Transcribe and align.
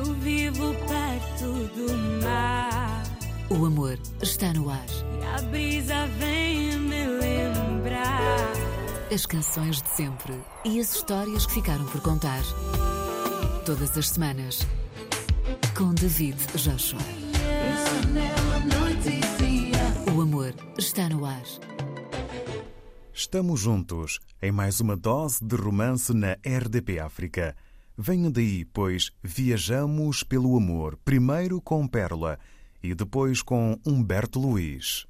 Eu 0.00 0.14
vivo 0.14 0.74
perto 0.88 1.68
do 1.76 2.24
mar. 2.24 3.02
O 3.50 3.66
amor 3.66 3.98
está 4.22 4.50
no 4.54 4.70
ar. 4.70 4.86
E 4.88 5.24
a 5.26 5.42
brisa 5.42 6.06
vem 6.18 6.78
me 6.78 7.06
lembrar. 7.06 8.50
As 9.12 9.26
canções 9.26 9.82
de 9.82 9.88
sempre 9.90 10.32
e 10.64 10.80
as 10.80 10.94
histórias 10.94 11.44
que 11.44 11.52
ficaram 11.52 11.84
por 11.84 12.00
contar. 12.00 12.40
Todas 13.66 13.94
as 13.98 14.08
semanas. 14.08 14.66
Com 15.76 15.92
David 15.92 16.38
Joshua. 16.56 16.98
O 20.16 20.22
amor 20.22 20.54
está 20.78 21.10
no 21.10 21.26
ar. 21.26 21.42
Estamos 23.12 23.60
juntos 23.60 24.18
em 24.40 24.50
mais 24.50 24.80
uma 24.80 24.96
dose 24.96 25.44
de 25.44 25.56
romance 25.56 26.14
na 26.14 26.38
RDP 26.42 27.00
África. 27.00 27.54
Venham 27.96 28.30
daí, 28.30 28.64
pois 28.64 29.10
viajamos 29.22 30.22
pelo 30.22 30.56
amor, 30.56 30.98
primeiro 31.04 31.60
com 31.60 31.86
Pérola 31.86 32.38
e 32.82 32.94
depois 32.94 33.42
com 33.42 33.78
Humberto 33.86 34.38
Luiz. 34.38 35.06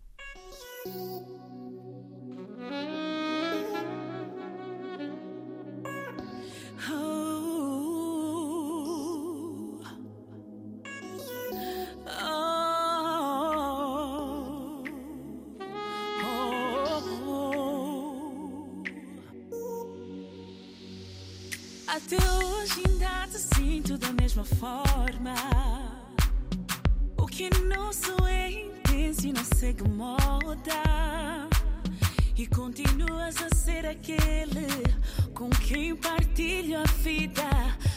Partilho 36.31 36.79
a 36.79 36.85
vida, 37.03 37.43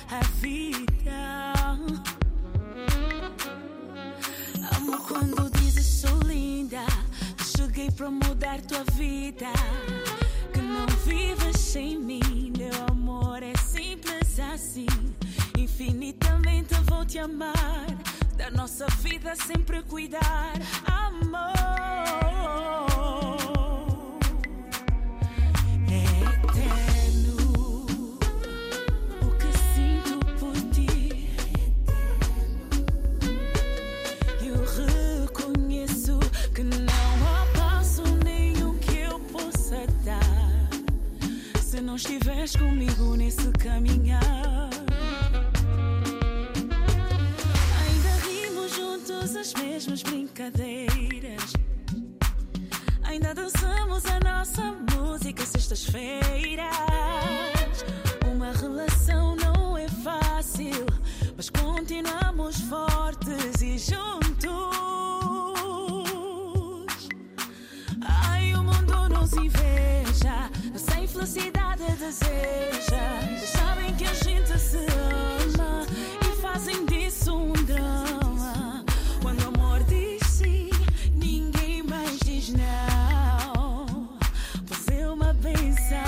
a 0.10 0.20
vida. 0.42 1.64
Amo 4.76 4.98
quando 5.08 5.50
dizes 5.52 5.86
sou 5.86 6.20
linda. 6.26 6.84
Cheguei 7.56 7.92
para 7.92 8.10
mudar 8.10 8.60
tua 8.62 8.84
vida. 8.96 9.52
Que 10.52 10.62
não 10.62 10.88
vives 11.06 11.60
sem 11.60 12.00
mim. 12.00 12.54
Meu 12.58 12.86
amor 12.90 13.44
é 13.44 13.54
simples 13.58 14.40
assim. 14.40 14.88
Infinitamente 15.58 16.74
vou 16.90 17.06
te 17.06 17.20
amar. 17.20 17.86
Da 18.36 18.50
nossa 18.50 18.88
vida 19.02 19.36
sempre 19.36 19.84
cuidar. 19.84 20.54
Amor. 20.86 21.54
Não 41.94 41.98
estiveres 41.98 42.56
comigo 42.56 43.16
nesse 43.16 43.52
caminhar. 43.52 44.20
Ainda 47.84 48.10
rimos 48.28 48.76
juntos 48.76 49.36
as 49.36 49.54
mesmas 49.54 50.02
brincadeiras. 50.02 51.54
Ainda 53.04 53.36
dançamos 53.36 54.08
a 54.08 54.20
nossa 54.22 54.76
música 54.96 55.46
sextas-feiras. 55.46 56.66
Uma 58.34 58.52
relação 58.54 59.36
não 59.36 59.78
é 59.78 59.88
fácil, 59.88 60.88
mas 61.38 61.52
continuamos 61.52 62.60
fortes 62.62 63.62
e 63.62 63.78
juntos. 63.78 64.74
Ai, 68.02 68.52
o 68.56 68.64
mundo 68.64 69.10
nos 69.10 69.34
inveja, 69.34 70.50
felicidade 71.14 71.84
deseja. 72.00 73.04
Eles 73.30 73.50
sabem 73.50 73.96
que 73.96 74.04
a 74.04 74.14
gente 74.14 74.58
se 74.60 74.78
ama 74.78 75.86
e 76.22 76.42
fazem 76.42 76.86
disso 76.88 77.36
um 77.36 77.54
drama. 77.54 78.84
Quando 79.22 79.44
o 79.44 79.48
amor 79.50 79.84
diz 79.84 80.26
sim, 80.28 80.72
ninguém 81.16 81.84
mais 81.84 82.18
diz 82.20 82.50
não. 82.50 84.10
Você 84.66 84.96
é 85.02 85.08
uma 85.08 85.34
benção, 85.34 86.00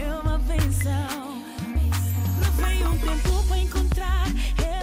é 0.00 0.14
uma 0.22 0.38
benção. 0.38 1.42
Levei 2.38 2.86
um 2.86 2.98
tempo 2.98 3.44
para 3.48 3.58
encontrar 3.58 4.26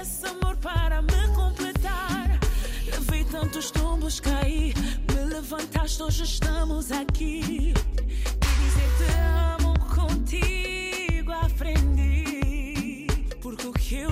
esse 0.01 0.27
amor 0.27 0.57
para 0.57 1.01
me 1.01 1.27
completar. 1.33 2.38
Levei 2.85 3.23
tantos 3.23 3.72
tombos, 3.72 4.19
caí, 4.19 4.73
me 5.09 5.33
levantaste, 5.33 6.03
hoje 6.03 6.23
estamos 6.25 6.91
aqui. 6.91 7.73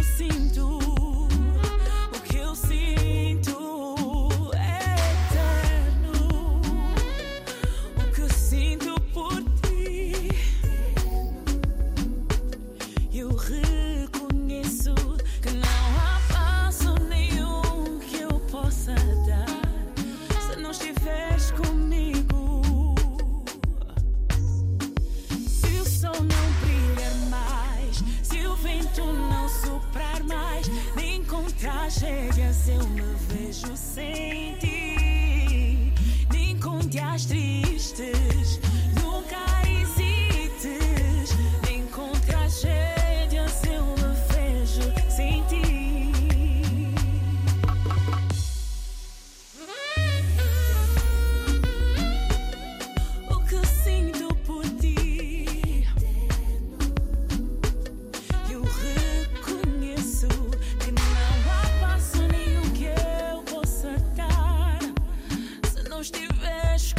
Porque 0.06 0.45
se 66.06 66.12
não 66.14 66.22
estiveres 66.22 66.94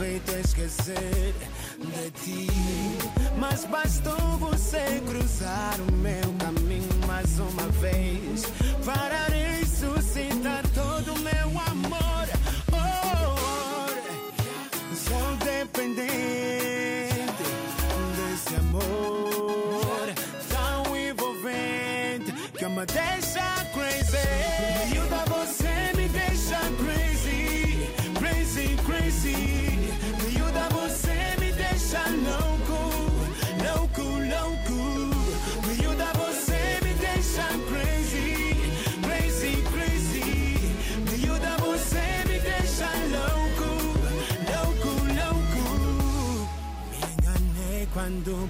feito 0.00 0.29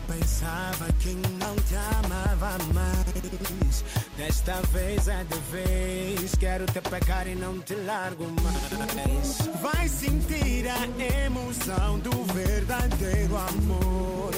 pensava 0.07 0.87
que 1.01 1.15
não 1.39 1.57
te 1.57 1.75
amava 2.05 2.59
mais. 2.75 3.85
Desta 4.17 4.61
vez 4.73 5.09
é 5.09 5.25
de 5.25 5.39
vez. 5.51 6.35
Quero 6.37 6.67
te 6.67 6.81
pegar 6.81 7.27
e 7.27 7.35
não 7.35 7.59
te 7.61 7.75
largo 7.75 8.27
mais. 8.43 9.39
Vai 9.61 9.89
sentir 9.89 10.67
a 10.69 11.25
emoção 11.25 11.99
do 12.01 12.25
verdadeiro 12.33 13.37
amor. 13.37 14.33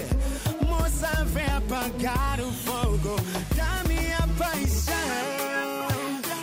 Moça, 0.66 1.24
vem 1.26 1.46
apagar 1.46 2.40
o 2.40 2.52
fogo 2.52 3.16
da 3.56 3.88
minha 3.88 4.18
paixão. 4.38 4.92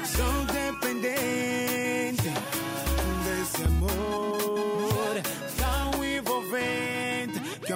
Sou 0.06 0.46
dependente 0.46 2.30
desse 3.24 3.64
amor 3.64 5.22
tão 5.58 6.06
envolvente 6.06 6.99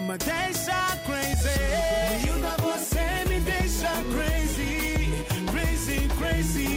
me 0.08 0.18
deixa 0.18 0.98
crazy. 1.06 1.60
Miúda, 2.26 2.56
você 2.62 3.06
me 3.30 3.40
deixa 3.40 3.92
crazy, 4.14 5.26
crazy, 5.52 6.08
crazy. 6.20 6.70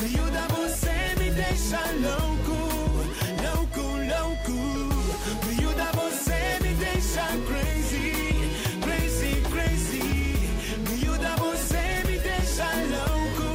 Miúda, 0.00 0.46
você 0.56 1.14
me 1.18 1.30
deixa 1.30 1.80
louco, 2.06 2.58
louco, 3.44 3.84
louco. 4.12 4.58
Miúda, 5.46 5.88
você 5.94 6.58
me 6.62 6.74
deixa 6.74 7.26
crazy, 7.48 8.12
crazy, 8.82 9.32
crazy. 9.52 10.08
Miúda, 10.88 11.36
você 11.36 11.84
me 12.06 12.18
deixa 12.18 12.68
louco, 12.94 13.50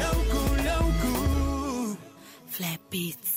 louco, 0.00 0.40
louco. 0.68 1.98
Flap 2.48 2.80
Beats. 2.90 3.29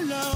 Deixa 0.00 0.14
louco. 0.14 0.31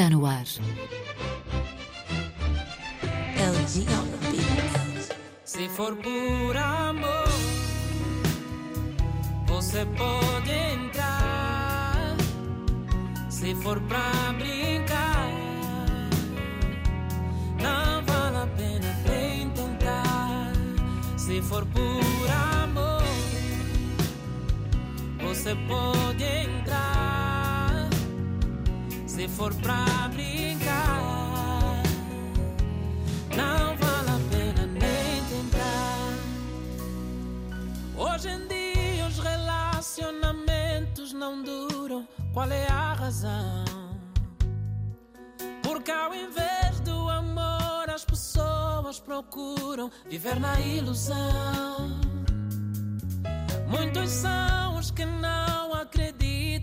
Está 0.00 0.08
no 0.08 0.24
ar. 0.24 0.44
LG. 3.36 3.86
Se 5.44 5.68
for 5.68 5.94
por 5.96 6.56
amor, 6.56 7.28
você 9.46 9.84
pode 9.84 10.50
entrar. 10.50 12.16
Se 13.28 13.54
for 13.56 13.78
pra 13.82 14.32
brincar, 14.38 15.28
não 17.60 18.02
vale 18.06 18.36
a 18.38 18.46
pena 18.56 18.96
nem 19.06 19.50
tentar. 19.50 20.52
Se 21.18 21.42
for 21.42 21.66
por 21.66 22.30
amor, 22.62 23.02
você 25.20 25.54
pode 25.68 26.24
entrar. 26.24 26.59
Se 29.20 29.28
for 29.28 29.54
pra 29.56 30.08
brincar, 30.14 31.82
não 33.36 33.76
vale 33.76 34.08
a 34.08 34.18
pena 34.30 34.64
nem 34.66 35.22
tentar. 35.28 36.14
Hoje 37.98 38.30
em 38.30 38.46
dia 38.48 39.06
os 39.06 39.18
relacionamentos 39.18 41.12
não 41.12 41.42
duram. 41.42 42.08
Qual 42.32 42.50
é 42.50 42.66
a 42.68 42.94
razão? 42.94 43.66
Porque 45.62 45.90
ao 45.90 46.14
invés 46.14 46.80
do 46.80 47.10
amor 47.10 47.90
as 47.94 48.06
pessoas 48.06 49.00
procuram 49.00 49.90
viver 50.08 50.40
na 50.40 50.58
ilusão. 50.60 52.00
Muitos 53.68 54.08
são 54.08 54.78
os 54.78 54.90
que 54.90 55.04
não 55.04 55.49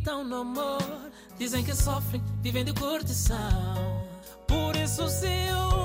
acreditam 0.07 0.23
no 0.23 0.37
amor. 0.37 1.11
Dizem 1.37 1.63
que 1.63 1.75
sofrem, 1.75 2.23
vivem 2.41 2.63
de 2.63 2.73
curtição. 2.73 3.37
Por 4.47 4.75
isso 4.75 5.07
se 5.09 5.27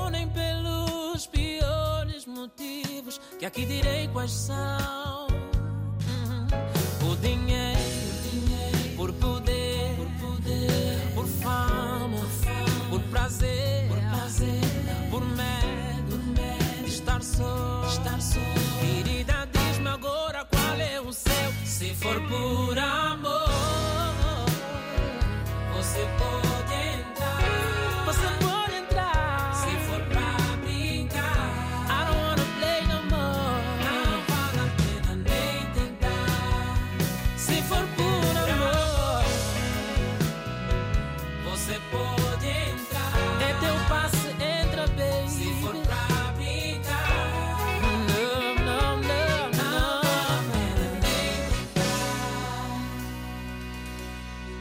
unem 0.05 0.27
pelos 0.29 1.27
piores 1.27 2.25
motivos. 2.25 3.19
Que 3.37 3.45
aqui 3.45 3.65
direi 3.65 4.07
quais 4.07 4.31
são. 4.31 5.27
Uhum. 6.07 7.11
O 7.11 7.15
dinheiro, 7.17 7.79
por 8.95 9.11
poder, 9.13 9.95
por 11.13 11.27
fama, 11.27 12.25
por 12.89 13.01
prazer, 13.03 13.89
por 15.09 15.21
medo, 15.25 16.17
de 16.83 16.89
estar 16.89 17.21
só, 17.21 17.85
estar 17.87 18.21
só. 18.21 18.39
Querida, 18.79 19.47
diz-me 19.51 19.89
agora 19.89 20.45
qual 20.45 20.75
é 20.79 21.01
o 21.01 21.11
seu. 21.11 21.33
Se 21.65 21.93
for 21.95 22.19
por 22.27 22.77
amor, 22.77 23.52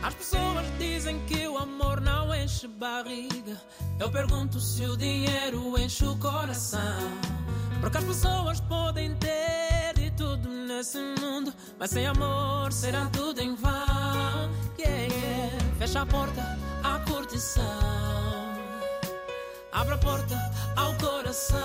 não. 0.03 0.11
Não 0.11 0.55
vale 0.55 0.59
a 0.59 0.71
pena 0.79 0.79
nem 0.79 1.21
tentar. 1.21 2.43
enche 2.43 2.69
barriga. 2.69 3.61
Eu 3.99 4.11
pergunto 4.11 4.61
se 4.61 4.85
o 4.85 4.97
dinheiro 4.97 5.79
enche 5.79 6.05
o 6.05 6.17
coração. 6.17 6.81
Porque 7.81 7.99
as 7.99 8.05
pessoas 8.05 8.61
podem 8.61 9.15
ter 9.17 9.95
de 9.95 10.11
tudo 10.13 10.49
nesse 10.49 10.99
mundo, 11.21 11.53
mas 11.79 11.91
sem 11.91 12.07
amor 12.07 12.73
será 12.73 13.07
tudo 13.07 13.41
em 13.41 13.55
vão. 13.55 13.73
Yeah, 14.79 15.15
yeah. 15.15 15.59
Fecha 15.79 16.03
a 16.03 16.07
porta 16.07 16.59
à 16.85 16.99
curtição, 17.01 17.65
abre 19.73 19.95
a 19.95 19.99
porta 19.99 20.37
ao 20.77 20.95
coração. 20.95 21.61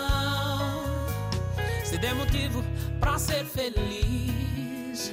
Se 1.85 1.97
der 1.99 2.15
motivo 2.15 2.63
para 2.99 3.19
ser 3.19 3.45
feliz, 3.45 5.11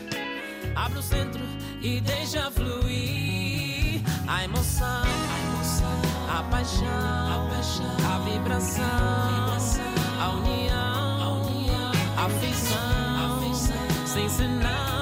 abre 0.74 0.98
o 0.98 1.02
centro 1.02 1.42
e 1.84 2.00
deixa 2.00 2.50
fluir 2.50 4.00
a 4.26 4.42
emoção, 4.42 4.86
a, 4.86 5.38
emoção, 5.52 6.00
a 6.30 6.42
paixão, 6.44 6.86
a, 6.86 7.48
paixão, 7.50 7.96
a 8.10 8.18
vibração, 8.20 8.84
a, 8.84 9.50
vibração, 9.50 9.84
a 10.18 10.30
união, 10.30 11.22
a, 11.22 11.46
união, 11.46 11.92
a 12.16 12.24
a 14.02 14.06
sem 14.06 14.28
sinal. 14.30 14.93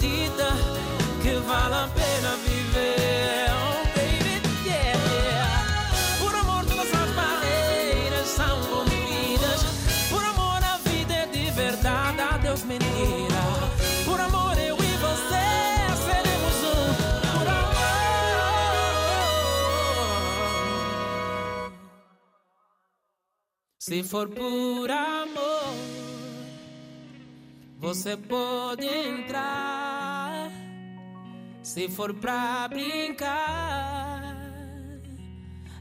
Que 0.00 1.34
vale 1.46 1.74
a 1.74 1.88
pena 1.88 2.36
viver. 2.46 3.50
Oh, 3.50 3.82
baby, 3.94 4.40
yeah. 4.64 5.90
Por 6.20 6.34
amor 6.34 6.64
todas 6.64 6.92
as 6.94 7.10
barreiras 7.14 8.28
são 8.28 8.62
rompidas. 8.70 9.60
Por 10.08 10.24
amor 10.24 10.62
a 10.62 10.78
vida 10.88 11.14
é 11.14 11.26
de 11.26 11.50
verdade, 11.50 12.20
a 12.20 12.38
Deus 12.38 12.62
mentira. 12.64 13.42
Por 14.04 14.20
amor 14.20 14.56
eu 14.58 14.76
e 14.76 14.96
você 15.06 15.46
seremos 16.06 16.56
um. 16.74 16.94
Por 17.32 17.48
amor. 17.48 17.78
Se 23.80 24.02
for 24.04 24.28
por 24.28 24.90
amor, 24.90 25.74
você 27.78 28.16
pode 28.16 28.86
entrar. 28.86 29.87
Se 31.78 31.88
for 31.88 32.12
pra 32.12 32.66
brincar, 32.66 34.34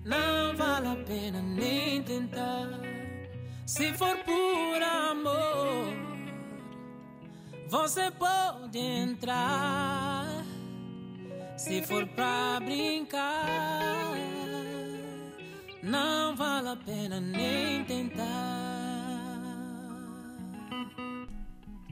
não 0.05 0.55
vale 0.55 0.89
a 0.89 0.95
pena 1.03 1.41
nem 1.41 2.03
tentar. 2.03 2.69
Se 3.65 3.91
for 3.93 4.15
por 4.17 4.83
amor, 4.83 5.87
você 7.67 8.11
pode 8.11 8.77
entrar. 8.77 10.45
Se 11.57 11.81
for 11.81 12.05
pra 12.09 12.59
brincar, 12.63 14.13
não 15.81 16.35
vale 16.35 16.67
a 16.69 16.75
pena 16.75 17.19
nem 17.19 17.83
tentar. 17.85 18.27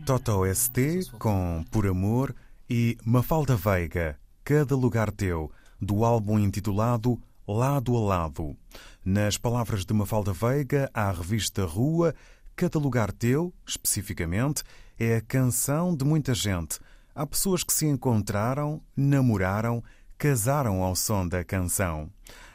Toto 0.06 0.46
ST 0.54 1.10
com 1.18 1.66
Por 1.72 1.88
Amor 1.88 2.36
e 2.70 2.98
Mafalda 3.04 3.56
Veiga, 3.56 4.20
Cada 4.44 4.76
Lugar 4.76 5.12
Teu, 5.12 5.52
do 5.80 6.04
álbum 6.04 6.40
intitulado 6.40 7.22
Lado 7.48 7.96
a 7.96 8.00
Lado. 8.00 8.56
Nas 9.04 9.38
palavras 9.38 9.86
de 9.86 9.94
Mafalda 9.94 10.34
Veiga, 10.34 10.90
à 10.94 11.12
revista 11.12 11.66
Rua, 11.66 12.16
Cada 12.56 12.80
Lugar 12.80 13.12
Teu, 13.12 13.54
especificamente, 13.68 14.64
é 14.98 15.18
a 15.18 15.22
canção 15.22 15.96
de 15.96 16.04
muita 16.04 16.34
gente. 16.34 16.80
Há 17.14 17.26
pessoas 17.26 17.64
que 17.64 17.74
se 17.74 17.86
encontraram, 17.86 18.82
namoraram, 18.96 19.84
casaram 20.18 20.82
ao 20.82 20.96
som 20.96 21.28
da 21.28 21.44
canção. 21.44 22.10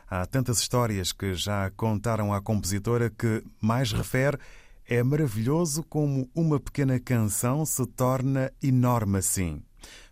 Há 0.09 0.26
tantas 0.26 0.59
histórias 0.59 1.12
que 1.12 1.35
já 1.35 1.71
contaram 1.71 2.35
à 2.35 2.40
compositora 2.40 3.11
que 3.11 3.45
mais 3.61 3.93
refere 3.93 4.38
é 4.85 5.05
maravilhoso 5.05 5.85
como 5.85 6.29
uma 6.35 6.59
pequena 6.59 6.99
canção 6.99 7.64
se 7.64 7.87
torna 7.87 8.52
enorme 8.61 9.19
assim. 9.19 9.62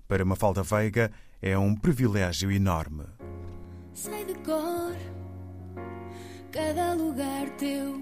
Para 0.09 0.25
Mafalda 0.25 0.63
Veiga 0.63 1.13
é 1.43 1.57
um 1.59 1.77
privilégio 1.77 2.51
enorme. 2.51 3.05
Sei 3.93 4.25
de 4.25 4.35
cor 4.37 4.97
cada 6.51 6.95
lugar 6.95 7.51
teu, 7.59 8.01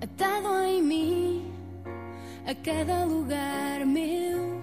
atado 0.00 0.64
em 0.64 0.82
mim 0.82 1.52
a 2.46 2.54
cada 2.54 3.04
lugar 3.04 3.84
meu. 3.84 4.62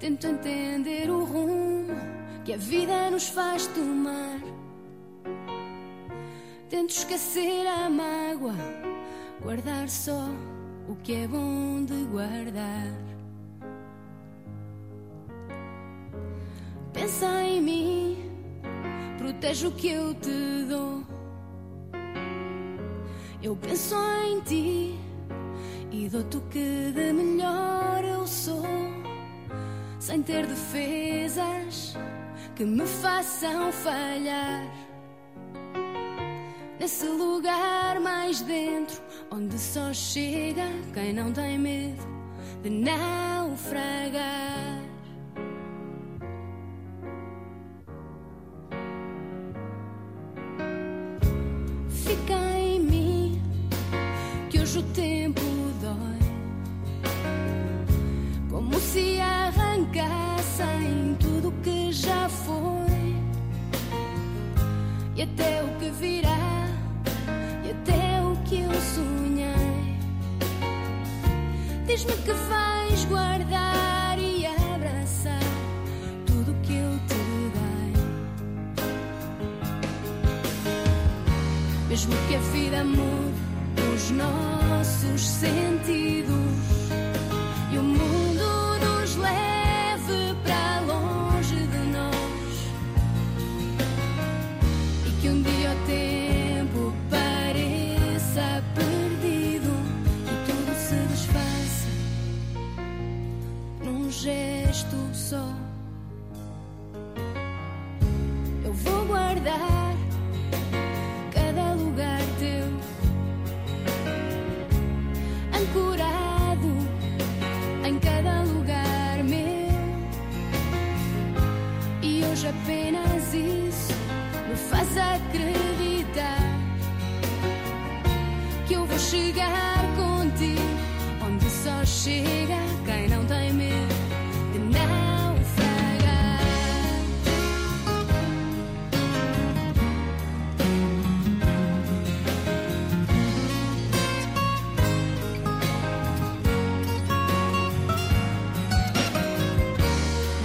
Tento 0.00 0.26
entender 0.26 1.08
o 1.10 1.24
rumo 1.24 1.94
que 2.44 2.54
a 2.54 2.56
vida 2.56 3.08
nos 3.08 3.28
faz 3.28 3.68
tomar. 3.68 4.40
Tento 6.68 6.90
esquecer 6.90 7.68
a 7.68 7.88
mágoa, 7.88 8.56
guardar 9.40 9.88
só 9.88 10.28
o 10.90 10.96
que 10.96 11.12
é 11.12 11.28
bom 11.28 11.84
de 11.84 12.04
guardar. 12.06 12.92
Pensa 16.92 17.44
em 17.44 17.62
mim, 17.62 18.30
protege 19.16 19.68
o 19.68 19.72
que 19.72 19.88
eu 19.88 20.12
te 20.14 20.64
dou. 20.68 21.04
Eu 23.40 23.54
penso 23.56 23.94
em 24.24 24.40
ti 24.40 24.98
e 25.92 26.08
dou-te 26.08 26.36
o 26.38 26.40
que 26.48 26.90
de 26.92 27.12
melhor 27.12 28.04
eu 28.04 28.26
sou, 28.26 28.66
sem 30.00 30.20
ter 30.22 30.44
defesas 30.44 31.96
que 32.56 32.64
me 32.64 32.84
façam 32.84 33.70
falhar. 33.70 34.79
Nesse 36.80 37.04
lugar 37.04 38.00
mais 38.00 38.40
dentro, 38.40 39.02
onde 39.30 39.58
só 39.58 39.92
chega 39.92 40.64
quem 40.94 41.12
não 41.12 41.30
tem 41.30 41.58
medo 41.58 42.02
de 42.62 42.70
naufragar. 42.70 44.22
Fica 51.90 52.58
em 52.58 52.80
mim 52.80 53.42
que 54.48 54.60
hoje 54.60 54.78
o 54.78 54.82
tempo 54.94 55.42
dói, 55.82 56.18
como 58.48 58.80
se 58.80 59.20
arrancassem 59.20 61.14
tudo 61.20 61.52
que 61.62 61.92
já 61.92 62.26
foi 62.30 62.80
e 65.14 65.22
até 65.22 65.49
Diz-me 72.00 72.16
que 72.22 72.32
vais 72.32 73.04
guardar 73.04 74.18
e 74.18 74.46
abraçar 74.46 75.38
tudo 76.24 76.56
que 76.62 76.72
eu 76.72 76.98
te 77.06 77.14
dei. 77.52 77.92
Mesmo 81.90 82.14
que 82.26 82.36
a 82.36 82.38
vida 82.38 82.84
mude 82.84 83.38
os 83.94 84.10
nossos 84.12 85.28
sentidos 85.28 86.09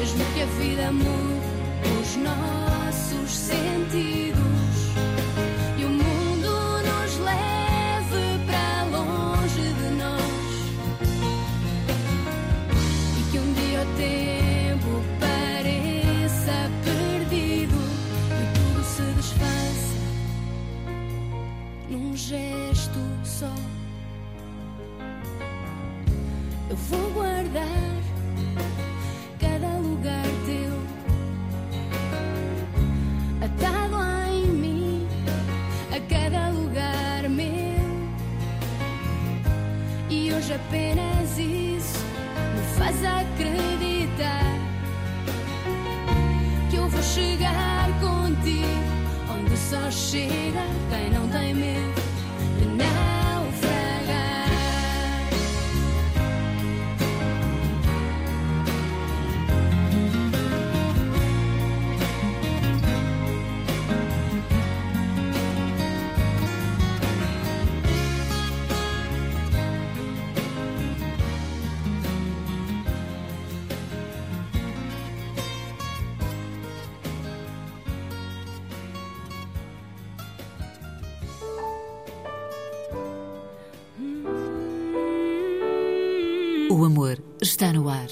Mesmo 0.06 0.24
que 0.36 0.42
a 0.44 0.46
vida 0.46 0.92
mude 0.92 1.48
os 2.00 2.16
nossos 2.18 3.32
sentidos 3.36 4.38
e 5.80 5.84
o 5.84 5.90
mundo 5.90 6.84
nos 6.84 7.18
leve 7.18 8.40
para 8.46 8.84
longe 8.96 9.62
de 9.62 9.90
nós 9.98 10.22
e 13.18 13.32
que 13.32 13.40
um 13.40 13.54
dia 13.54 13.82
o 13.82 13.86
tempo 13.98 15.04
pareça 15.20 16.70
perdido 16.84 17.80
e 18.30 18.44
tudo 18.54 18.84
se 18.84 19.02
desfaça 19.16 19.98
num 21.90 22.16
gesto 22.16 23.00
só. 23.24 23.56
Eu 26.70 26.76
vou 26.76 27.10
guardar 27.10 27.95
apenas 40.56 41.38
isso 41.38 42.00
me 42.56 42.62
faz 42.78 42.96
acreditar 43.04 44.56
que 46.70 46.78
eu 46.78 46.88
vou 46.88 47.04
chegar 47.04 47.90
contigo. 48.00 48.66
Onde 49.30 49.58
só 49.58 49.92
chega 49.92 50.66
quem 50.90 51.10
não 51.12 51.28
tem 51.28 51.54
medo 51.54 52.05
amor 86.95 87.21
está 87.41 87.73
no 87.73 87.89
ar. 87.89 88.10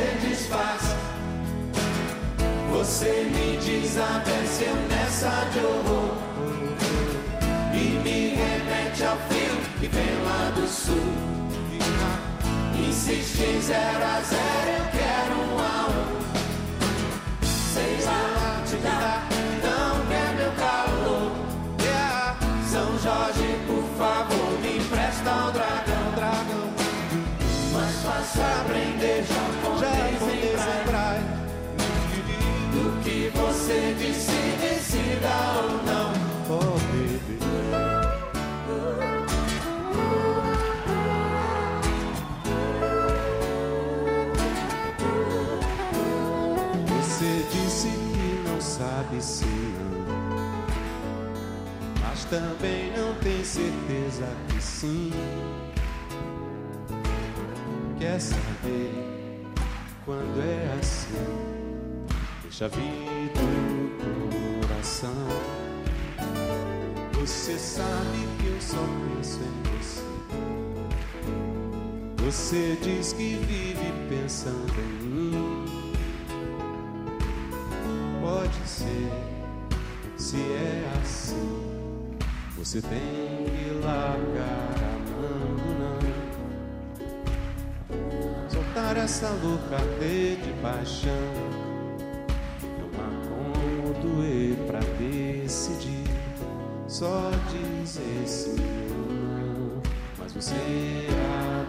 Você 0.00 0.28
desfaz. 0.28 0.82
Você 2.72 3.24
me 3.24 3.56
desapareceu 3.58 4.74
nessa 4.88 5.48
de 5.52 5.58
horror. 5.58 6.16
E 7.74 8.00
me 8.02 8.34
remete 8.34 9.04
ao 9.04 9.16
fio 9.28 9.56
que 9.78 9.88
vem 9.88 10.24
lá 10.24 10.50
do 10.54 10.66
sul. 10.66 10.96
Insiste 12.88 13.60
zero 13.60 14.04
a 14.04 14.20
zero, 14.22 14.70
eu 14.78 14.86
quero 14.90 15.34
um 15.40 15.58
a 15.58 15.86
um. 15.90 16.20
Sei 17.74 18.04
lá, 18.04 18.62
te 18.66 18.76
dá, 18.76 19.19
também 52.30 52.92
não 52.96 53.12
tem 53.16 53.44
certeza 53.44 54.24
que 54.48 54.62
sim 54.62 55.10
quer 57.98 58.20
saber 58.20 59.44
quando 60.04 60.40
é 60.40 60.78
assim. 60.80 61.16
Deixa 62.42 62.68
vir 62.68 63.32
do 63.34 64.62
coração. 64.62 65.26
Você 67.18 67.58
sabe 67.58 68.18
que 68.38 68.46
eu 68.46 68.60
só 68.60 68.78
penso 68.78 69.40
em 69.42 69.62
você. 69.76 70.02
Você 72.24 72.78
diz 72.80 73.12
que 73.12 73.34
vive 73.34 73.92
pensando 74.08 74.72
em 74.78 75.04
mim. 75.04 75.64
Pode 78.20 78.68
ser, 78.68 79.10
se 80.16 80.36
é 80.36 80.92
assim, 81.02 81.69
você 82.60 82.82
tem 82.82 83.46
que 83.46 83.70
largar 83.82 84.74
a 84.76 84.98
mão, 85.18 85.56
não. 85.80 85.98
Soltar 88.50 88.98
essa 88.98 89.30
louca 89.42 89.78
de 89.98 90.52
paixão. 90.60 91.10
Não 92.78 92.88
acomodo 92.90 93.94
como 93.94 94.14
doer 94.14 94.54
pra 94.66 94.80
decidir. 94.98 96.04
Só 96.86 97.30
dizer 97.48 98.28
sim 98.28 98.56
ou 98.90 99.10
não. 99.10 99.82
Mas 100.18 100.34
você. 100.34 100.54
acha 100.54 101.59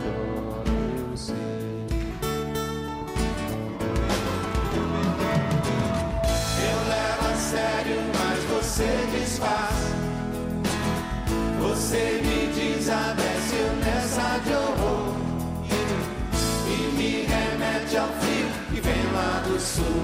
vem 18.84 19.12
lá 19.14 19.44
do 19.48 19.60
sul. 19.60 20.02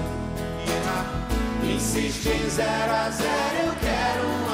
Insiste 1.62 2.28
em 2.28 2.50
zero 2.50 2.92
a 2.92 3.10
zero, 3.10 3.66
eu 3.66 3.74
quero 3.80 4.47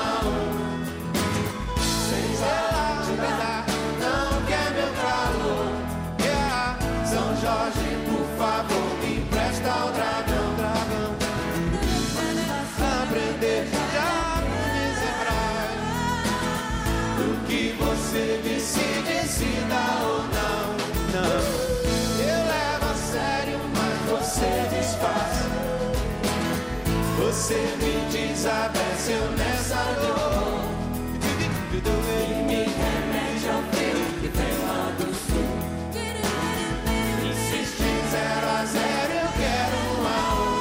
eu 28.46 29.30
nessa 29.38 29.82
dor. 30.00 30.60
E 31.72 32.34
me 32.44 32.64
remete 32.64 33.48
ao 33.48 33.62
frio 33.72 34.00
que 34.20 34.28
vem 34.28 34.54
lá 34.66 34.92
do 34.98 35.08
sul. 35.14 35.48
Insiste 37.26 37.88
zero 38.10 38.46
a 38.46 38.64
zero, 38.66 39.12
eu 39.14 39.30
quero 39.40 39.76
um 39.88 40.04
a 40.06 40.18
um. 40.42 40.52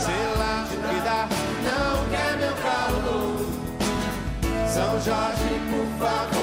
Sei 0.00 0.24
lá 0.38 0.54
o 0.66 0.78
não 1.68 1.96
quer 2.08 2.32
meu 2.38 2.54
calor. 2.62 3.44
São 4.66 4.92
Jorge, 5.02 5.52
por 5.70 5.86
favor, 5.98 6.39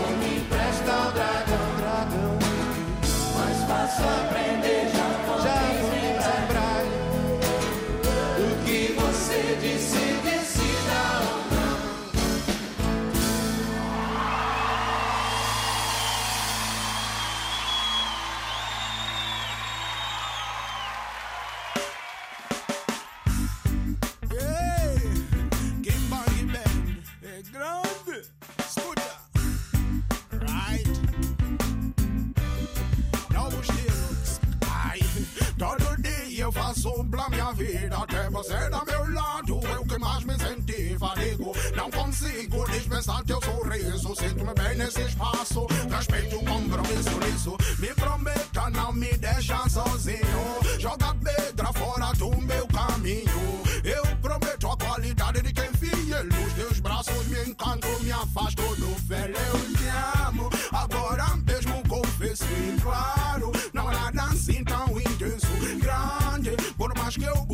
vida. 37.58 37.98
Até 37.98 38.30
você 38.30 38.70
do 38.70 38.86
meu 38.86 39.13
lado, 39.13 39.60
eu 39.67 39.84
que 39.84 39.98
mais 39.98 40.24
me 40.24 40.38
senti 40.38 40.98
fadigo. 40.98 41.54
Não 41.76 41.89
consigo 41.89 42.65
dispensar 42.72 43.24
teu 43.26 43.39
sorriso. 43.41 44.15
Sinto-me 44.15 44.54
bem 44.54 44.78
nesse 44.78 45.02
espaço. 45.02 45.65
Respeito 45.89 46.38
o 46.38 46.46
compromisso 46.46 47.20
nisso. 47.20 47.58
Me 47.80 47.88
prometa, 47.96 48.70
não 48.70 48.93
me 48.93 49.12
deixa 49.17 49.67
sozinho. 49.67 50.78
Joga 50.80 51.15
pedra 51.15 51.74
fora 51.74 52.13
do 52.13 52.30
meu 52.41 52.67
caminho. 52.67 53.62
Eu 53.84 54.04
prometo 54.17 54.67
a 54.67 54.78
qualidade 54.78 55.41
de 55.41 55.54
quem 55.54 55.72
fiel. 55.74 56.26
Nos 56.26 56.54
teus 56.54 56.80
braços 56.80 57.28
me 57.28 57.50
encanto, 57.50 57.88
me 58.04 58.12
afasto 58.12 58.62
do 58.76 58.96
fel. 59.08 59.30
Eu 59.30 59.76
te 59.76 60.28
amo, 60.28 60.50
agora 60.72 61.36
mesmo 61.38 61.82
confesso. 61.88 62.46
E 62.46 62.80
claro, 62.82 63.52
não 63.74 63.88
há 63.88 64.12
nada 64.12 64.24
assim 64.32 64.63
tão 64.63 65.00
intenso. 65.00 65.48
Grande, 65.82 66.52
por 66.78 66.93
mais 66.98 67.15
que 67.15 67.24
eu 67.24 67.46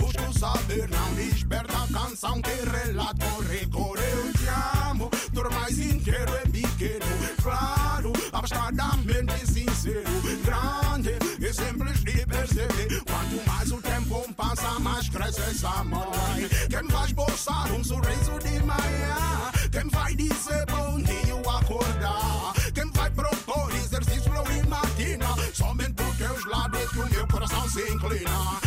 saber, 0.73 0.89
não 0.89 1.13
desperta 1.13 1.77
a 1.77 1.87
canção 1.87 2.41
que 2.41 2.51
relata 2.51 3.25
o 3.37 3.41
rigor. 3.41 3.97
Eu 3.97 4.33
te 4.33 4.47
amo, 4.89 5.09
por 5.33 5.51
mais 5.51 5.77
inteiro 5.77 6.35
é 6.35 6.49
pequeno. 6.49 7.05
Claro, 7.41 8.13
abastadamente 8.31 9.47
sincero. 9.47 10.03
Grande 10.43 11.17
e 11.39 11.53
simples 11.53 12.03
de 12.03 12.25
perceber. 12.25 13.03
Quanto 13.03 13.47
mais 13.47 13.71
o 13.71 13.81
tempo 13.81 14.33
passa, 14.33 14.79
mais 14.79 15.09
cresce 15.09 15.41
esse 15.41 15.65
amor. 15.65 16.11
Quem 16.69 16.87
vai 16.87 17.05
esboçar 17.05 17.71
um 17.71 17.83
sorriso 17.83 18.39
de 18.39 18.59
manhã? 18.63 19.51
Quem 19.71 19.89
vai 19.89 20.15
dizer 20.15 20.65
bom 20.71 20.99
dia 20.99 21.33
ao 21.33 21.57
acordar? 21.57 22.53
Quem 22.73 22.91
vai 22.91 23.09
propor 23.11 23.71
exercício 23.75 24.33
e 24.51 24.67
matina? 24.67 25.27
Somente 25.53 25.93
por 25.93 26.15
teus 26.15 26.43
é 26.43 26.87
que 26.87 26.99
o 26.99 27.09
meu 27.09 27.27
coração 27.27 27.69
se 27.69 27.81
inclina. 27.91 28.62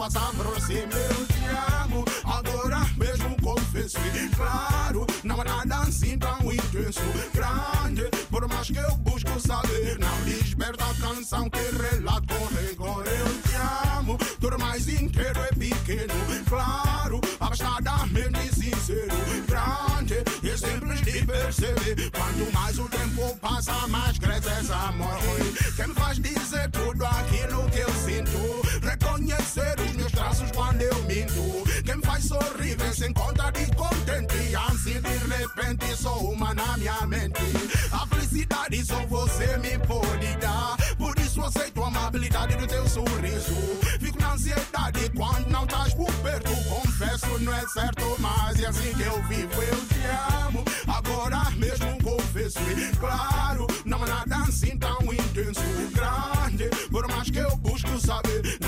mágoa 0.00 0.10
se 0.10 0.18
aproxima. 0.18 0.92
Eu 0.94 1.26
te 1.26 1.44
amo, 1.84 2.04
agora 2.24 2.86
mesmo 2.96 3.36
confesso. 3.42 3.98
Claro, 4.34 5.06
não 5.22 5.40
há 5.42 5.64
nada 5.64 5.88
assim 5.88 6.16
tão 6.16 6.50
intenso. 6.50 7.00
Grande, 7.34 8.08
por 8.30 8.48
mais 8.48 8.66
que 8.68 8.78
eu 8.78 8.96
busco 8.96 9.38
saber, 9.40 9.98
não 9.98 10.22
desperta 10.24 10.84
a 10.84 10.94
canção 10.94 11.50
que 11.50 11.58
relata 11.58 12.34
com 12.34 12.46
rigor. 12.56 13.04
Eu 13.06 13.42
te 13.42 13.98
amo, 13.98 14.18
por 14.40 14.58
mais 14.58 14.88
inteiro 14.88 15.40
é 15.40 15.54
pequeno. 15.54 16.14
Claro, 16.48 17.20
abastadamente 17.38 18.54
sincero. 18.54 19.16
Grande 19.46 20.24
e 20.42 20.56
simples 20.56 21.00
de 21.02 21.26
perceber. 21.26 22.10
Quanto 22.10 22.52
mais 22.54 22.78
o 22.78 22.88
tempo 22.88 23.36
passa, 23.36 23.86
mais 23.88 24.18
cresce 24.18 24.48
esse 24.60 24.72
amor. 24.72 25.18
Quem 25.76 25.94
faz 25.94 26.18
dizer 26.18 26.70
tudo 26.70 27.04
aquilo 27.04 27.68
que 27.70 27.79
Sorrir 32.20 32.76
vem 32.76 32.92
sem 32.92 33.12
conta 33.12 33.50
de 33.50 33.66
contente. 33.74 34.54
Assim 34.54 35.00
de 35.00 35.34
repente 35.34 35.96
sou 35.96 36.32
uma 36.32 36.54
na 36.54 36.76
minha 36.76 37.06
mente. 37.06 37.40
A 37.92 38.06
felicidade 38.06 38.84
só 38.84 39.04
você 39.06 39.56
me 39.58 39.78
pode 39.86 40.36
dar. 40.36 40.76
Por 40.98 41.18
isso 41.18 41.42
aceito 41.42 41.82
a 41.82 41.88
amabilidade 41.88 42.56
do 42.56 42.66
teu 42.66 42.86
sorriso. 42.88 43.54
Fico 43.98 44.20
na 44.20 44.34
ansiedade 44.34 45.10
quando 45.16 45.48
não 45.48 45.64
estás 45.64 45.94
por 45.94 46.12
perto. 46.14 46.50
Confesso, 46.68 47.38
não 47.40 47.54
é 47.54 47.66
certo, 47.68 48.16
mas 48.18 48.60
é 48.60 48.66
assim 48.66 48.92
que 48.94 49.02
eu 49.02 49.22
vivo. 49.24 49.62
Eu 49.62 49.86
te 49.86 50.00
amo, 50.46 50.64
agora 50.86 51.50
mesmo 51.52 52.02
confesso. 52.02 52.58
E 52.60 52.96
claro, 52.96 53.66
não 53.84 54.02
há 54.04 54.26
nada 54.26 54.44
assim 54.48 54.76
tão 54.76 55.00
intenso. 55.12 55.60
Grande, 55.94 56.68
por 56.90 57.08
mais 57.08 57.30
que 57.30 57.38
eu 57.38 57.56
busco 57.56 57.98
saber, 57.98 58.58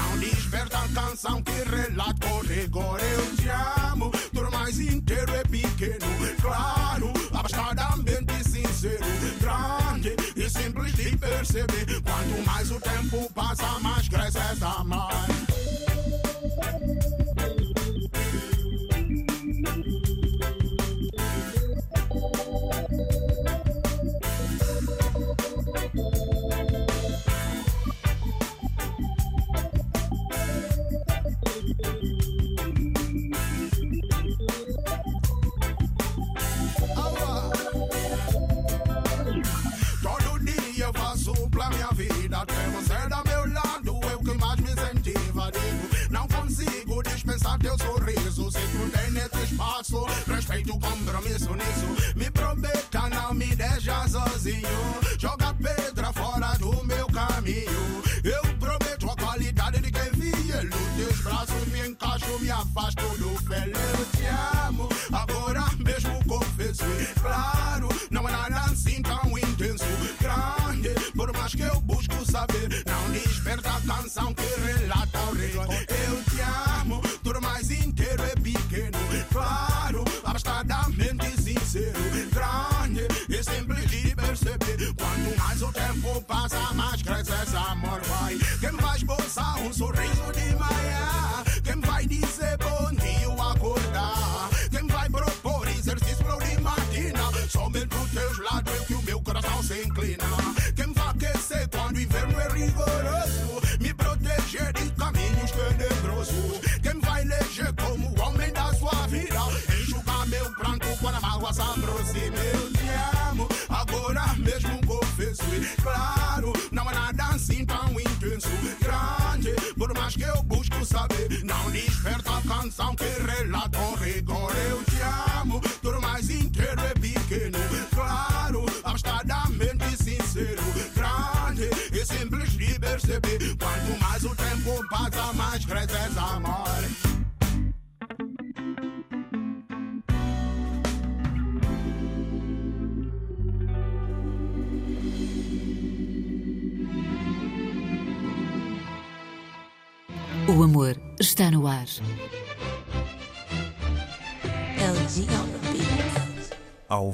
canção 0.89 1.43
que 1.43 1.53
relata 1.53 2.27
com 2.27 2.41
rigor. 2.41 3.01
Eu 3.01 3.37
te 3.37 3.49
amo, 3.93 4.11
por 4.33 4.51
mais 4.51 4.79
inteiro 4.79 5.35
é 5.35 5.43
pequeno. 5.45 6.07
Claro, 6.41 7.13
abastadamente 7.33 8.45
sincero. 8.45 9.05
Grande 9.41 10.17
e 10.37 10.49
simples 10.49 10.95
de 10.95 11.17
perceber. 11.17 11.87
Quanto 12.03 12.47
mais 12.47 12.71
o 12.71 12.81
tempo 12.81 13.31
passa, 13.33 13.79
mais 13.81 13.92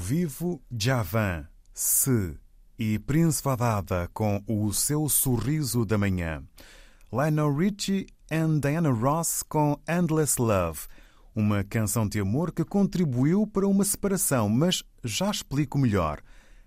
vivo, 0.09 0.62
Javan, 0.75 1.47
Se 1.75 2.35
e 2.79 2.99
Prince 2.99 3.42
Fadada 3.42 4.09
com 4.14 4.42
o 4.47 4.73
seu 4.73 5.07
sorriso 5.07 5.85
da 5.85 5.99
manhã. 5.99 6.42
Lionel 7.12 7.55
Richie 7.55 8.07
and 8.33 8.59
Diana 8.61 8.90
Ross 8.90 9.42
com 9.42 9.79
Endless 9.87 10.40
Love, 10.40 10.81
uma 11.37 11.62
canção 11.62 12.09
de 12.09 12.21
amor 12.21 12.53
que 12.53 12.64
contribuiu 12.64 13.47
para 13.47 13.68
uma 13.68 13.85
separação, 13.85 14.49
mas 14.49 14.83
já 15.05 15.31
explico 15.31 15.77
melhor. 15.77 16.23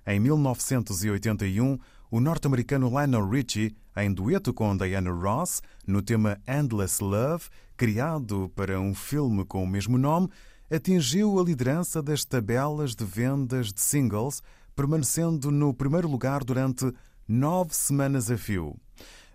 Em 0.05 0.19
1981, 0.19 1.79
o 2.11 2.19
norte-americano 2.19 2.89
Lionel 2.89 3.27
Richie, 3.27 3.75
em 3.97 4.13
dueto 4.13 4.53
com 4.53 4.77
Diana 4.77 5.11
Ross, 5.11 5.63
no 5.87 6.03
tema 6.03 6.39
Endless 6.47 7.03
Love, 7.03 7.45
criado 7.75 8.51
para 8.55 8.79
um 8.79 8.93
filme 8.93 9.43
com 9.45 9.63
o 9.63 9.67
mesmo 9.67 9.97
nome, 9.97 10.29
atingiu 10.71 11.37
a 11.37 11.43
liderança 11.43 12.01
das 12.01 12.23
tabelas 12.23 12.95
de 12.95 13.03
vendas 13.03 13.73
de 13.73 13.81
singles, 13.81 14.41
permanecendo 14.73 15.51
no 15.51 15.73
primeiro 15.73 16.07
lugar 16.07 16.43
durante 16.45 16.91
nove 17.27 17.75
semanas 17.75 18.31
a 18.31 18.37
fio. 18.37 18.77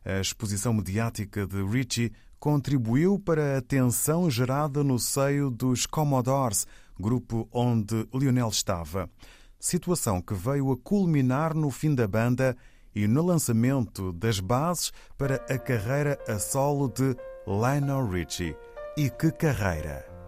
A 0.03 0.20
exposição 0.20 0.72
mediática 0.72 1.46
de 1.46 1.62
Richie 1.62 2.12
contribuiu 2.38 3.18
para 3.18 3.55
a 3.55 3.59
atenção 3.59 4.31
gerada 4.31 4.83
no 4.83 4.99
seio 4.99 5.51
dos 5.51 5.85
Commodores, 5.85 6.66
grupo 6.99 7.46
onde 7.53 8.09
Lionel 8.14 8.49
estava. 8.49 9.11
Situação 9.59 10.22
que 10.22 10.33
veio 10.33 10.72
a 10.72 10.77
culminar 10.77 11.55
no 11.55 11.70
fim 11.70 11.94
da 11.94 12.07
banda 12.07 12.57
e 12.94 13.07
no 13.07 13.22
lançamento 13.22 14.12
das 14.12 14.40
bases 14.40 14.90
para 15.18 15.37
a 15.51 15.59
carreira 15.59 16.18
a 16.27 16.38
solo 16.38 16.88
de 16.88 17.14
Lionel 17.46 18.09
Richie. 18.09 18.57
E 18.96 19.11
que 19.11 19.31
carreira! 19.31 20.16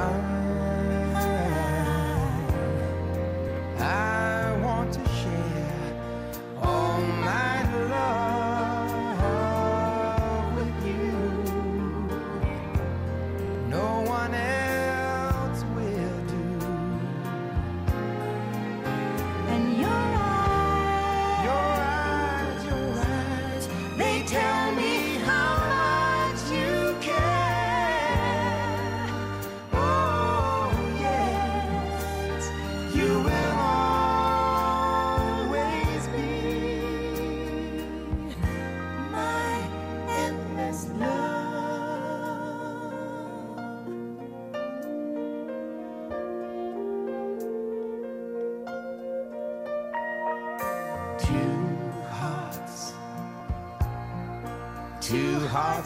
And 0.00 0.29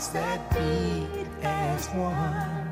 hearts 0.04 0.08
that 0.08 0.50
beat 0.50 1.26
as 1.42 1.86
one. 1.88 2.68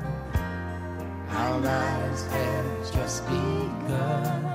Our 1.29 1.59
lives 1.59 2.25
have 2.27 2.93
just 2.93 3.25
begun. 3.25 4.52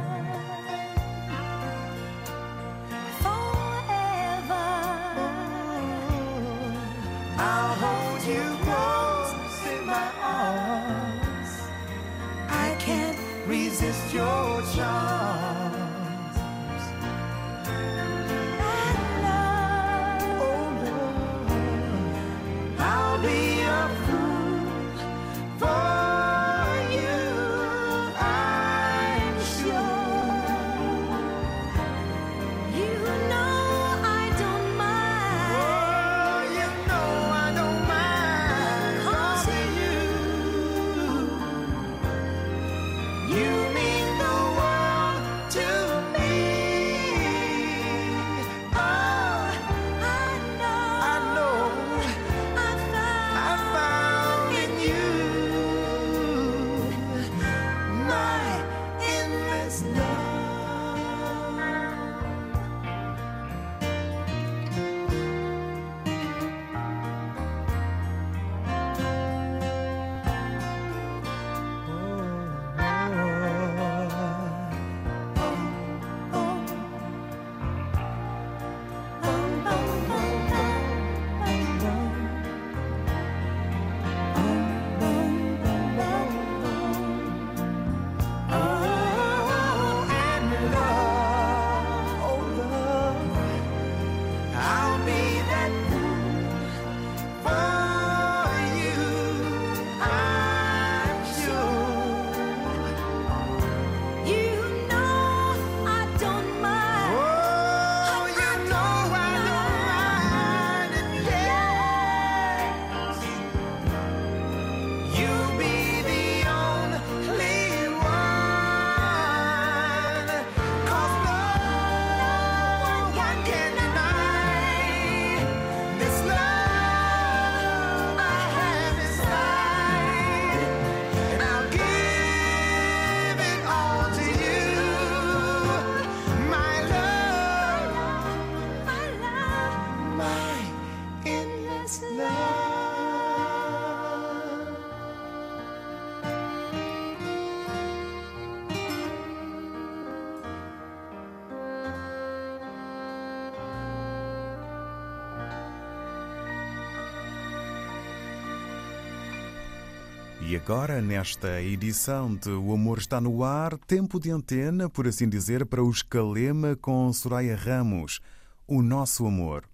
agora, 160.59 161.01
nesta 161.01 161.63
edição 161.63 162.35
de 162.35 162.51
O 162.51 162.73
Amor 162.73 162.99
Está 162.99 163.21
No 163.21 163.45
Ar, 163.45 163.79
tempo 163.87 164.19
de 164.19 164.31
antena, 164.31 164.91
por 164.91 165.07
assim 165.07 165.29
dizer, 165.29 165.65
para 165.65 165.83
o 165.85 165.89
Escalema 165.89 166.75
com 166.75 167.13
Soraya 167.13 167.55
Ramos, 167.55 168.21
O 168.67 168.83
Nosso 168.83 169.25
Amor. 169.25 169.65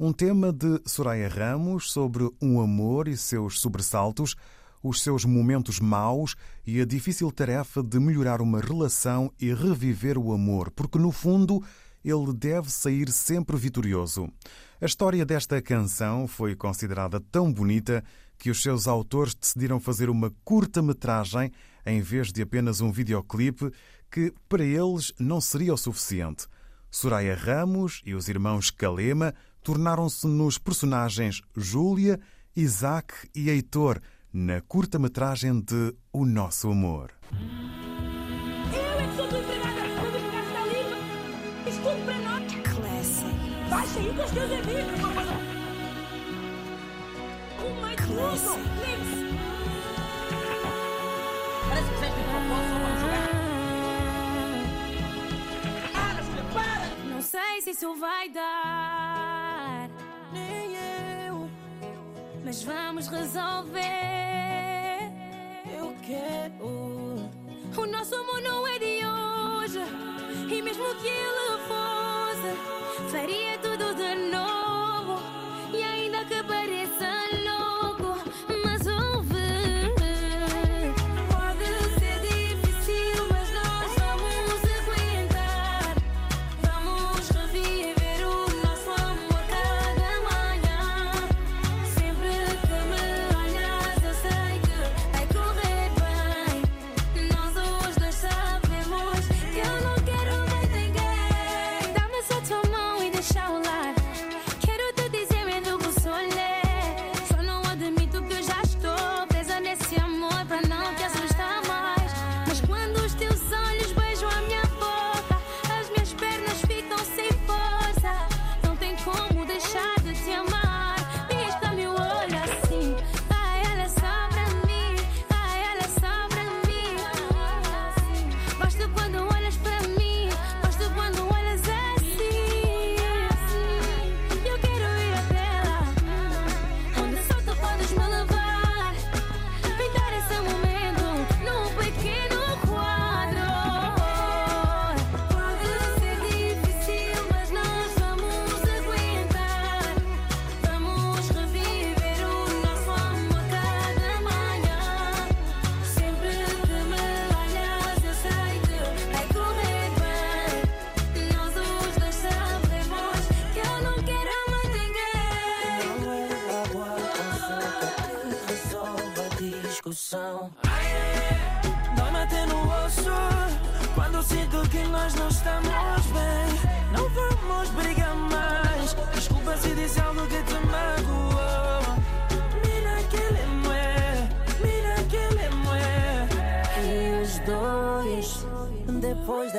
Um 0.00 0.12
tema 0.12 0.52
de 0.52 0.80
Soraya 0.84 1.28
Ramos 1.28 1.92
sobre 1.92 2.28
um 2.40 2.60
amor 2.60 3.06
e 3.06 3.16
seus 3.16 3.60
sobressaltos, 3.60 4.34
os 4.82 5.00
seus 5.00 5.24
momentos 5.24 5.78
maus 5.78 6.34
e 6.66 6.80
a 6.80 6.84
difícil 6.84 7.30
tarefa 7.30 7.80
de 7.80 8.00
melhorar 8.00 8.42
uma 8.42 8.60
relação 8.60 9.32
e 9.40 9.54
reviver 9.54 10.18
o 10.18 10.32
amor, 10.32 10.72
porque 10.72 10.98
no 10.98 11.12
fundo 11.12 11.62
ele 12.04 12.32
deve 12.32 12.68
sair 12.68 13.10
sempre 13.12 13.56
vitorioso. 13.56 14.28
A 14.80 14.86
história 14.86 15.24
desta 15.24 15.62
canção 15.62 16.26
foi 16.26 16.56
considerada 16.56 17.20
tão 17.20 17.52
bonita 17.52 18.02
que 18.42 18.50
os 18.50 18.60
seus 18.60 18.88
autores 18.88 19.36
decidiram 19.36 19.78
fazer 19.78 20.10
uma 20.10 20.34
curta-metragem 20.44 21.52
em 21.86 22.00
vez 22.00 22.32
de 22.32 22.42
apenas 22.42 22.80
um 22.80 22.90
videoclipe 22.90 23.70
que, 24.10 24.34
para 24.48 24.64
eles, 24.64 25.12
não 25.16 25.40
seria 25.40 25.72
o 25.72 25.76
suficiente. 25.76 26.48
Soraya 26.90 27.36
Ramos 27.36 28.02
e 28.04 28.14
os 28.14 28.28
irmãos 28.28 28.68
Kalema 28.68 29.32
tornaram-se 29.62 30.26
nos 30.26 30.58
personagens 30.58 31.40
Júlia, 31.56 32.18
Isaac 32.56 33.14
e 33.32 33.48
Heitor 33.48 34.00
na 34.32 34.60
curta-metragem 34.60 35.60
de 35.60 35.94
O 36.12 36.26
Nosso 36.26 36.68
Amor. 36.68 37.12
Eu 38.72 38.80
é 38.80 39.06
que 39.06 39.16
sou 41.74 41.94
para 42.04 42.18
nós. 42.18 42.52
Classe. 42.74 43.22
Com 44.16 44.24
os 44.24 44.30
teus 44.32 44.50
amigos. 44.50 45.31
Parece 51.68 51.90
que 56.30 56.36
jogar. 56.36 56.88
Não 57.08 57.22
sei 57.22 57.60
se 57.62 57.70
isso 57.70 57.94
vai 57.96 58.28
dar, 58.30 59.88
nem 60.32 60.74
eu, 61.26 61.48
mas 62.44 62.62
vamos 62.62 63.08
resolver. 63.08 63.82
Eu 65.76 65.94
quero. 66.02 66.81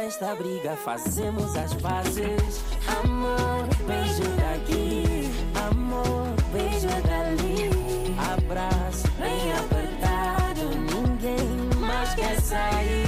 desta 0.04 0.36
briga 0.36 0.76
fazemos 0.76 1.56
as 1.56 1.74
pazes. 1.76 2.62
Amor, 3.04 3.68
beijo 3.88 4.24
daqui. 4.36 5.32
Amor, 5.56 6.28
beijo 6.52 6.90
dali. 7.08 7.70
Abraço 8.34 9.08
bem 9.18 9.54
apertado. 9.54 10.70
Ninguém 10.78 11.80
mais 11.80 12.14
quer 12.16 12.40
sair. 12.42 13.03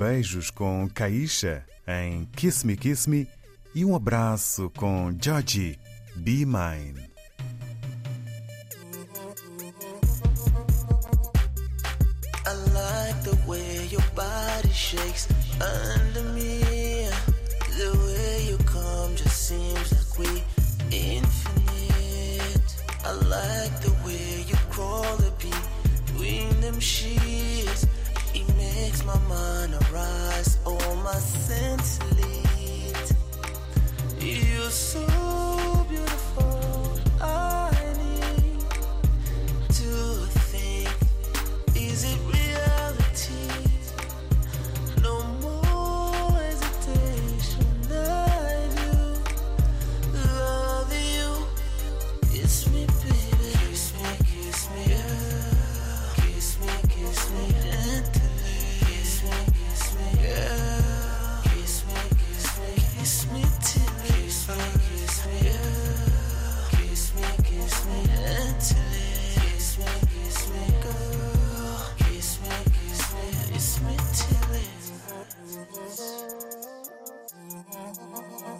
Beijos 0.00 0.48
com 0.48 0.88
Kaisha 0.88 1.62
em 1.86 2.24
Kiss 2.34 2.66
Me 2.66 2.74
Kiss 2.74 3.08
Me 3.08 3.28
e 3.74 3.84
um 3.84 3.94
abraço 3.94 4.70
com 4.70 5.14
Georgie 5.20 5.78
Be 6.16 6.46
Mine. 6.46 7.09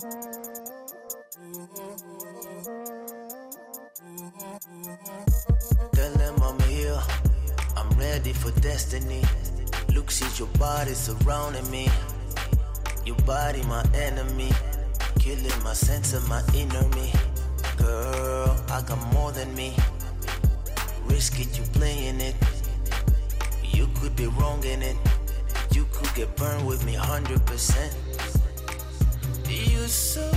I'm 0.02 0.08
here. 6.60 6.98
I'm 7.76 7.90
ready 7.98 8.32
for 8.32 8.50
destiny. 8.62 9.22
Look, 9.92 10.10
see 10.10 10.26
your 10.38 10.48
body 10.58 10.94
surrounding 10.94 11.70
me. 11.70 11.90
Your 13.04 13.16
body, 13.26 13.62
my 13.64 13.84
enemy. 13.94 14.50
Killing 15.18 15.62
my 15.62 15.74
sense 15.74 16.14
of 16.14 16.26
my 16.30 16.42
inner 16.54 16.88
me. 16.96 17.12
Girl, 17.76 18.56
I 18.70 18.80
got 18.80 18.98
more 19.12 19.32
than 19.32 19.54
me. 19.54 19.76
Risk 21.04 21.38
it, 21.40 21.58
you 21.58 21.64
playing 21.74 22.20
it. 22.20 22.36
You 23.62 23.86
could 23.96 24.16
be 24.16 24.28
wrong 24.28 24.64
in 24.64 24.80
it. 24.80 24.96
You 25.72 25.84
could 25.92 26.14
get 26.14 26.34
burned 26.36 26.66
with 26.66 26.86
me 26.86 26.94
100% 26.94 27.99
so 29.90 30.29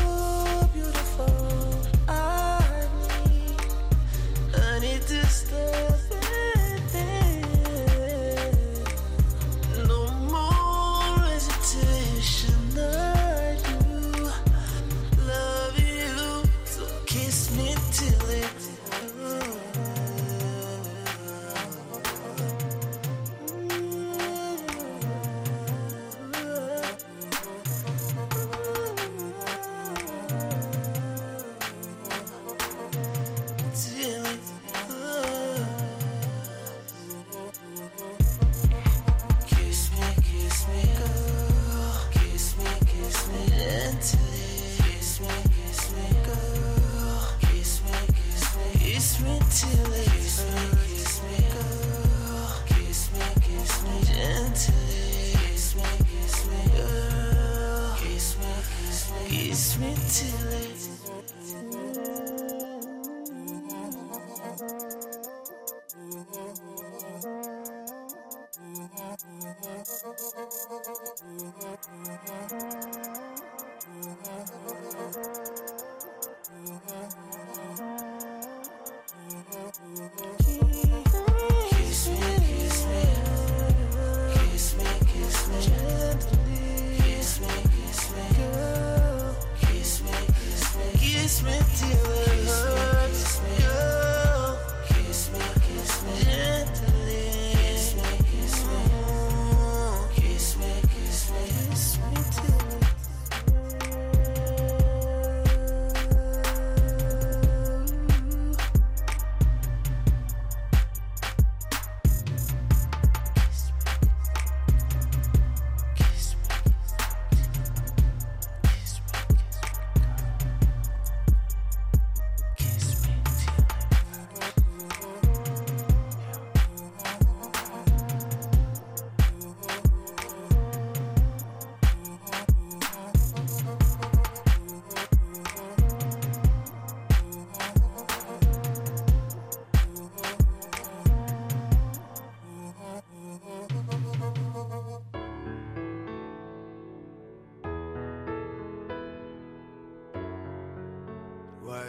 me, 59.79 59.93
kiss 59.95 60.33
me 60.33 60.43
till 60.49 60.52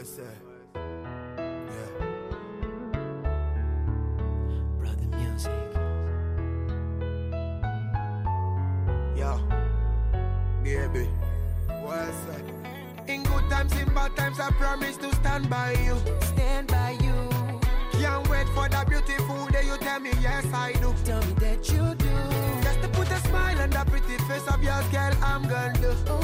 Yeah. 0.05 0.25
Brother 4.79 5.09
music. 5.17 5.51
Yo. 9.17 9.41
Baby. 10.63 11.09
What 11.81 12.01
is 12.01 12.21
that? 12.27 12.45
In 13.09 13.23
good 13.23 13.49
times, 13.49 13.73
in 13.79 13.95
bad 13.95 14.15
times, 14.15 14.41
I 14.41 14.51
promise 14.51 14.99
to 14.99 15.11
stand 15.15 15.49
by 15.49 15.73
you. 15.73 15.97
Stand 16.21 16.67
by 16.67 16.99
you. 17.01 17.15
Can't 17.93 18.29
wait 18.29 18.47
for 18.49 18.69
that 18.69 18.87
beautiful 18.87 19.47
day 19.47 19.65
you 19.65 19.79
tell 19.79 20.01
me 20.01 20.11
yes 20.21 20.45
I 20.53 20.73
do. 20.73 20.95
Tell 21.07 21.23
me 21.23 21.33
that 21.39 21.67
you 21.71 21.95
do. 21.95 22.63
Just 22.63 22.83
to 22.83 22.89
put 22.89 23.11
a 23.11 23.17
smile 23.29 23.59
on 23.59 23.71
the 23.71 23.85
pretty 23.87 24.19
face 24.25 24.47
of 24.53 24.63
yours, 24.63 24.87
girl, 24.89 25.15
I'm 25.23 25.49
gonna 25.49 25.73
do. 25.81 25.95
Oh 26.09 26.24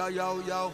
yo, 0.00 0.08
yo, 0.08 0.40
yo. 0.46 0.72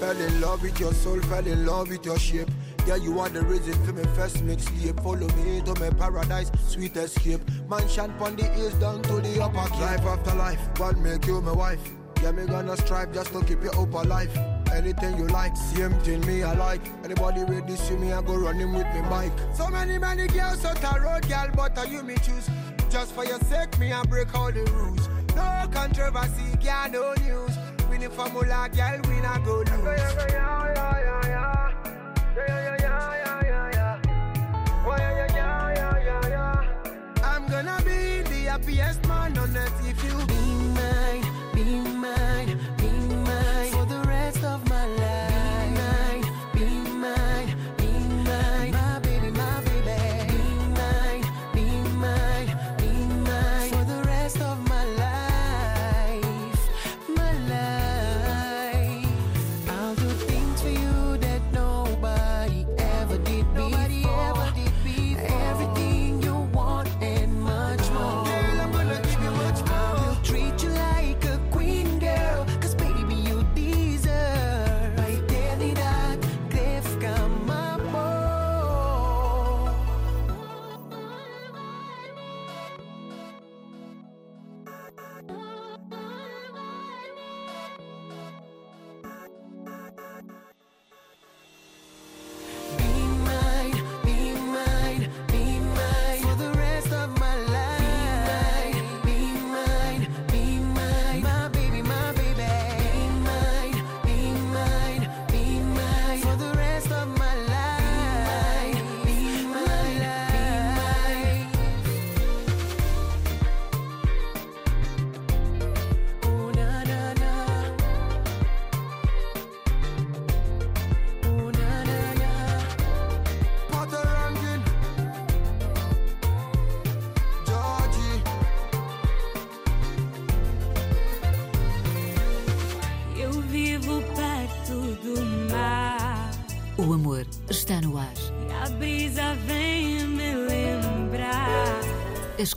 Fell 0.00 0.16
in 0.20 0.40
love 0.40 0.62
with 0.62 0.80
your 0.80 0.92
soul, 0.92 1.20
fell 1.22 1.46
in 1.46 1.64
love 1.64 1.88
with 1.88 2.04
your 2.04 2.18
shape. 2.18 2.48
Yeah, 2.86 2.96
you 2.96 3.18
are 3.20 3.28
the 3.28 3.42
reason 3.42 3.74
for 3.84 3.92
me 3.92 4.02
first 4.14 4.38
mixtape. 4.38 5.02
Follow 5.02 5.28
me 5.36 5.58
into 5.58 5.78
my 5.78 5.90
paradise, 5.90 6.50
sweet 6.66 6.96
escape. 6.96 7.40
Mansion 7.68 8.12
pon 8.18 8.34
the 8.36 8.44
hills 8.44 8.74
down 8.74 9.02
to 9.02 9.20
the 9.20 9.42
upper. 9.42 9.56
Life 9.80 10.00
after 10.00 10.34
life, 10.34 10.60
God 10.74 10.98
make 10.98 11.26
you 11.26 11.40
my 11.40 11.52
wife. 11.52 11.80
Yeah, 12.22 12.32
me 12.32 12.46
gonna 12.46 12.76
strive 12.76 13.12
just 13.12 13.32
to 13.32 13.44
keep 13.44 13.62
you 13.62 13.70
up 13.70 13.92
alive. 13.92 14.36
Anything 14.72 15.18
you 15.18 15.26
like, 15.28 15.56
same 15.56 15.92
thing 16.00 16.26
me 16.26 16.42
I 16.42 16.54
like. 16.54 16.80
Anybody 17.04 17.44
ready 17.44 17.76
see 17.76 17.94
me, 17.94 18.12
I 18.12 18.22
go 18.22 18.36
running 18.36 18.72
with 18.72 18.86
me 18.94 19.00
bike. 19.08 19.32
So 19.54 19.68
many, 19.68 19.98
many 19.98 20.26
girls 20.28 20.64
out 20.64 20.76
the 20.76 21.00
road, 21.00 21.28
girl, 21.28 21.48
but 21.54 21.78
are 21.78 21.86
you 21.86 22.02
me 22.02 22.16
choose? 22.22 22.48
Just 22.90 23.12
for 23.12 23.24
your 23.24 23.40
sake, 23.40 23.78
me 23.78 23.92
I 23.92 24.02
break 24.04 24.34
all 24.34 24.50
the 24.50 24.64
rules. 24.72 25.08
No 25.36 25.68
controversy, 25.70 26.56
girl, 26.62 26.90
no 26.90 27.14
news. 27.22 27.77
Winning 27.98 28.14
formula, 28.14 28.68
girl, 28.72 29.00
we 29.08 29.20
not 29.20 29.44
go 29.44 29.56
lose. 29.56 29.68
Yeah, 29.68 29.96
yeah, 30.28 30.72
yeah, 30.72 30.98
yeah, 31.02 31.26
yeah. 31.26 31.72
Yeah, 32.36 32.46
yeah, 32.46 32.76
yeah, 32.78 33.14
yeah, 33.24 33.42
yeah, 33.42 33.70
yeah. 33.74 34.86
Oh, 34.86 34.96
yeah, 34.96 35.26
yeah, 35.34 35.34
yeah, 35.34 35.98
yeah, 35.98 36.28
yeah, 36.28 36.28
yeah. 36.28 37.24
I'm 37.24 37.48
gonna 37.48 37.82
be 37.84 38.22
the 38.22 38.50
happiest 38.50 39.04
man 39.08 39.36
on 39.36 39.56
earth 39.56 39.80
if 39.84 40.04
you 40.04 40.17